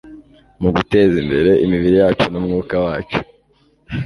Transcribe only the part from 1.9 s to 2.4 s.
yacu